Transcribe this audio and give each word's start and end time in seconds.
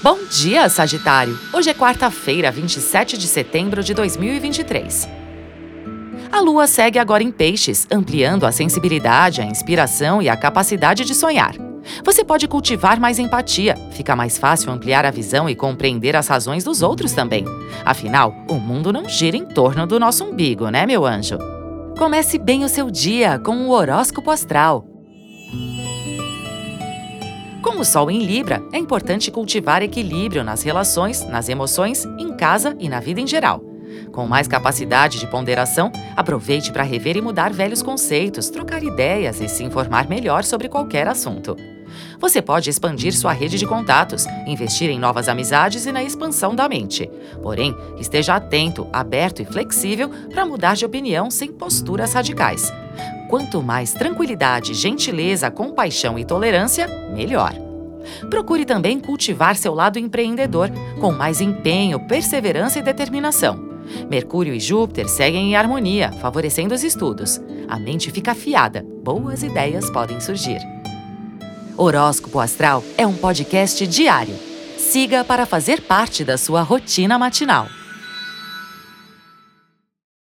Bom 0.00 0.16
dia, 0.30 0.68
Sagitário! 0.68 1.36
Hoje 1.52 1.70
é 1.70 1.74
quarta-feira, 1.74 2.52
27 2.52 3.18
de 3.18 3.26
setembro 3.26 3.82
de 3.82 3.92
2023. 3.94 5.08
A 6.30 6.40
lua 6.40 6.68
segue 6.68 7.00
agora 7.00 7.24
em 7.24 7.32
Peixes, 7.32 7.84
ampliando 7.90 8.46
a 8.46 8.52
sensibilidade, 8.52 9.40
a 9.40 9.44
inspiração 9.44 10.22
e 10.22 10.28
a 10.28 10.36
capacidade 10.36 11.04
de 11.04 11.16
sonhar. 11.16 11.56
Você 12.04 12.24
pode 12.24 12.46
cultivar 12.46 13.00
mais 13.00 13.18
empatia, 13.18 13.74
fica 13.90 14.14
mais 14.14 14.38
fácil 14.38 14.70
ampliar 14.70 15.04
a 15.04 15.10
visão 15.10 15.50
e 15.50 15.56
compreender 15.56 16.14
as 16.14 16.28
razões 16.28 16.62
dos 16.62 16.80
outros 16.80 17.12
também. 17.12 17.44
Afinal, 17.84 18.32
o 18.48 18.54
mundo 18.54 18.92
não 18.92 19.08
gira 19.08 19.36
em 19.36 19.46
torno 19.46 19.84
do 19.84 19.98
nosso 19.98 20.22
umbigo, 20.22 20.68
né, 20.68 20.86
meu 20.86 21.04
anjo? 21.04 21.38
Comece 21.98 22.38
bem 22.38 22.64
o 22.64 22.68
seu 22.68 22.88
dia 22.88 23.36
com 23.40 23.66
o 23.66 23.70
horóscopo 23.70 24.30
astral. 24.30 24.97
Com 27.68 27.80
o 27.80 27.84
Sol 27.84 28.10
em 28.10 28.24
Libra, 28.24 28.62
é 28.72 28.78
importante 28.78 29.30
cultivar 29.30 29.82
equilíbrio 29.82 30.42
nas 30.42 30.62
relações, 30.62 31.22
nas 31.28 31.50
emoções, 31.50 32.06
em 32.18 32.34
casa 32.34 32.74
e 32.80 32.88
na 32.88 32.98
vida 32.98 33.20
em 33.20 33.26
geral. 33.26 33.62
Com 34.10 34.26
mais 34.26 34.48
capacidade 34.48 35.20
de 35.20 35.26
ponderação, 35.26 35.92
aproveite 36.16 36.72
para 36.72 36.82
rever 36.82 37.18
e 37.18 37.20
mudar 37.20 37.52
velhos 37.52 37.82
conceitos, 37.82 38.48
trocar 38.48 38.82
ideias 38.82 39.38
e 39.42 39.48
se 39.50 39.62
informar 39.62 40.08
melhor 40.08 40.44
sobre 40.44 40.66
qualquer 40.66 41.06
assunto. 41.06 41.54
Você 42.18 42.40
pode 42.40 42.70
expandir 42.70 43.14
sua 43.14 43.34
rede 43.34 43.58
de 43.58 43.66
contatos, 43.66 44.24
investir 44.46 44.88
em 44.88 44.98
novas 44.98 45.28
amizades 45.28 45.84
e 45.84 45.92
na 45.92 46.02
expansão 46.02 46.54
da 46.54 46.70
mente. 46.70 47.08
Porém, 47.42 47.76
esteja 47.98 48.34
atento, 48.34 48.88
aberto 48.90 49.42
e 49.42 49.44
flexível 49.44 50.08
para 50.30 50.46
mudar 50.46 50.74
de 50.74 50.86
opinião 50.86 51.30
sem 51.30 51.52
posturas 51.52 52.14
radicais. 52.14 52.72
Quanto 53.28 53.62
mais 53.62 53.92
tranquilidade, 53.92 54.72
gentileza, 54.72 55.50
compaixão 55.50 56.18
e 56.18 56.24
tolerância, 56.24 56.88
melhor. 57.14 57.52
Procure 58.30 58.64
também 58.64 58.98
cultivar 58.98 59.54
seu 59.54 59.74
lado 59.74 59.98
empreendedor, 59.98 60.70
com 60.98 61.12
mais 61.12 61.40
empenho, 61.40 62.00
perseverança 62.00 62.78
e 62.78 62.82
determinação. 62.82 63.68
Mercúrio 64.08 64.54
e 64.54 64.60
Júpiter 64.60 65.08
seguem 65.08 65.50
em 65.50 65.56
harmonia, 65.56 66.10
favorecendo 66.12 66.74
os 66.74 66.82
estudos. 66.82 67.40
A 67.68 67.78
mente 67.78 68.10
fica 68.10 68.32
afiada, 68.32 68.84
boas 69.02 69.42
ideias 69.42 69.90
podem 69.90 70.20
surgir. 70.20 70.60
Horóscopo 71.76 72.40
Astral 72.40 72.82
é 72.96 73.06
um 73.06 73.14
podcast 73.14 73.86
diário. 73.86 74.34
Siga 74.78 75.22
para 75.22 75.46
fazer 75.46 75.82
parte 75.82 76.24
da 76.24 76.36
sua 76.38 76.62
rotina 76.62 77.18
matinal. 77.18 77.68